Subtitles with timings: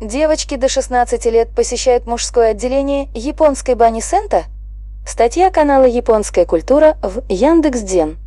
[0.00, 4.44] Девочки до 16 лет посещают мужское отделение японской бани Сента?
[5.06, 8.18] Статья канала «Японская культура» в Яндекс.Дзен.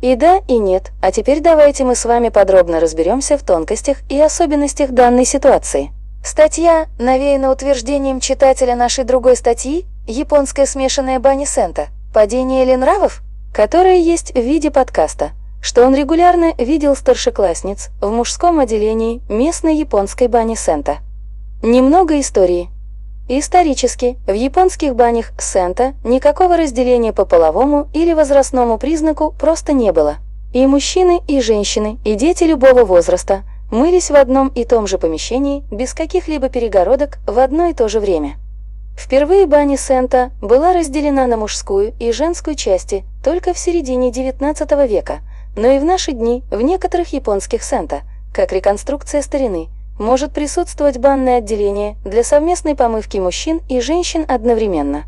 [0.00, 4.20] И да, и нет, а теперь давайте мы с вами подробно разберемся в тонкостях и
[4.20, 5.92] особенностях данной ситуации.
[6.24, 11.86] Статья навеяна утверждением читателя нашей другой статьи «Японская смешанная бани Сента.
[12.12, 13.22] Падение или нравов?»,
[13.54, 15.30] которая есть в виде подкаста,
[15.62, 20.98] что он регулярно видел старшеклассниц в мужском отделении местной японской бани Сента.
[21.64, 22.70] Немного истории.
[23.28, 30.16] Исторически, в японских банях Сента никакого разделения по половому или возрастному признаку просто не было.
[30.52, 35.62] И мужчины, и женщины, и дети любого возраста мылись в одном и том же помещении
[35.70, 38.38] без каких-либо перегородок в одно и то же время.
[38.98, 45.20] Впервые баня Сента была разделена на мужскую и женскую части только в середине XIX века,
[45.54, 48.00] но и в наши дни в некоторых японских Сента,
[48.34, 49.68] как реконструкция старины–
[49.98, 55.04] может присутствовать банное отделение для совместной помывки мужчин и женщин одновременно.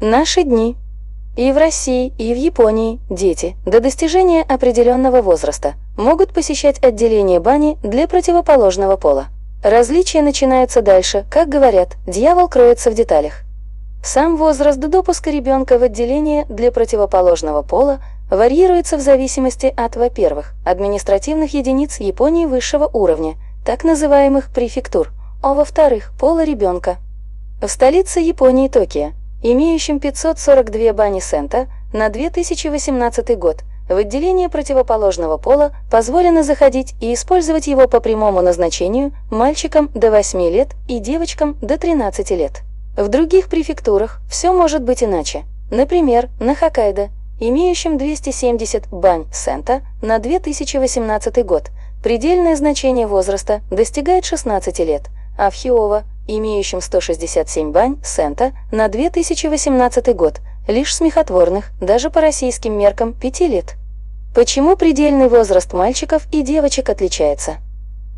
[0.00, 0.76] Наши дни.
[1.36, 7.76] И в России, и в Японии дети до достижения определенного возраста могут посещать отделение бани
[7.82, 9.26] для противоположного пола.
[9.62, 13.42] Различия начинаются дальше, как говорят, дьявол кроется в деталях.
[14.02, 17.98] Сам возраст допуска ребенка в отделение для противоположного пола
[18.30, 23.34] варьируется в зависимости от, во-первых, административных единиц Японии высшего уровня–
[23.66, 25.10] так называемых префектур,
[25.42, 26.98] а во-вторых, пола ребенка.
[27.60, 29.10] В столице Японии Токио,
[29.42, 37.66] имеющем 542 бани Сента, на 2018 год в отделение противоположного пола позволено заходить и использовать
[37.66, 42.62] его по прямому назначению мальчикам до 8 лет и девочкам до 13 лет.
[42.96, 45.42] В других префектурах все может быть иначе.
[45.72, 47.08] Например, на Хоккайдо,
[47.40, 51.70] имеющем 270 бань Сента на 2018 год,
[52.06, 60.14] Предельное значение возраста достигает 16 лет, а в Хиово, имеющем 167 бань, Сента, на 2018
[60.14, 63.74] год, лишь смехотворных, даже по российским меркам, 5 лет.
[64.36, 67.56] Почему предельный возраст мальчиков и девочек отличается?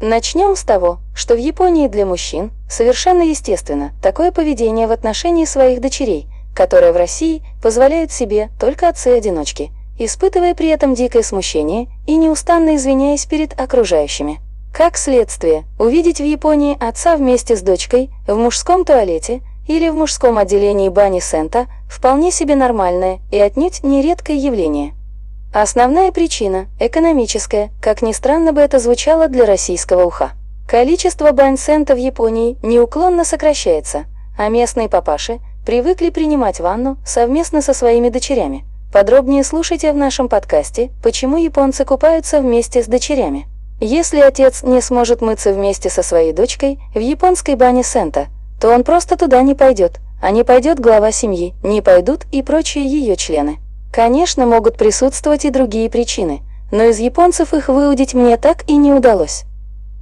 [0.03, 5.81] Начнем с того, что в Японии для мужчин совершенно естественно такое поведение в отношении своих
[5.81, 12.77] дочерей, которое в России позволяют себе только отцы-одиночки– испытывая при этом дикое смущение и неустанно
[12.77, 14.41] извиняясь перед окружающими.
[14.73, 20.39] Как следствие, увидеть в Японии отца вместе с дочкой в мужском туалете или в мужском
[20.39, 24.95] отделении бани Сента вполне себе нормальное и отнюдь нередкое явление.
[25.53, 30.33] Основная причина– экономическая, как ни странно бы это звучало для российского уха.
[30.69, 34.05] Количество бань Сента в Японии неуклонно сокращается,
[34.37, 38.65] а местные папаши привыкли принимать ванну совместно со своими дочерями.
[38.91, 43.47] Подробнее слушайте в нашем подкасте «Почему японцы купаются вместе с дочерями».
[43.81, 48.29] Если отец не сможет мыться вместе со своей дочкой в японской бане Сента,
[48.59, 52.87] то он просто туда не пойдет, а не пойдет глава семьи, не пойдут и прочие
[52.87, 53.59] ее члены.
[53.93, 56.41] Конечно, могут присутствовать и другие причины,
[56.73, 59.45] но из японцев их выудить мне так и не удалось.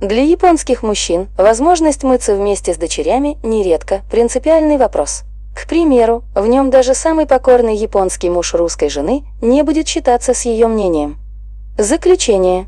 [0.00, 5.24] Для японских мужчин возможность мыться вместе с дочерями нередко принципиальный вопрос–
[5.56, 10.42] к примеру, в нем даже самый покорный японский муж русской жены не будет считаться с
[10.42, 11.16] ее мнением.
[11.78, 12.66] Заключение.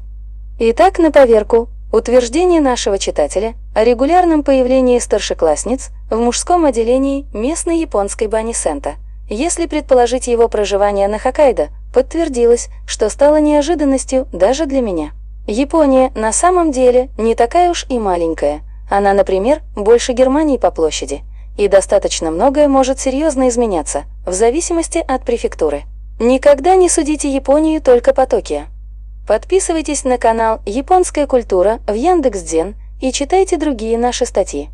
[0.59, 8.27] Итак, на поверку, утверждение нашего читателя о регулярном появлении старшеклассниц в мужском отделении местной японской
[8.27, 8.95] бани Сента,
[9.29, 15.11] если предположить его проживание на Хоккайдо, подтвердилось, что стало неожиданностью даже для меня.
[15.47, 18.63] Япония на самом деле не такая уж и маленькая.
[18.91, 21.21] Она, например, больше Германии по площади–
[21.59, 25.83] и достаточно многое может серьезно изменяться, в зависимости от префектуры.
[26.21, 28.63] Никогда не судите Японию только по Токио.
[29.27, 34.71] Подписывайтесь на канал «Японская культура» в Яндекс.Дзен и читайте другие наши статьи.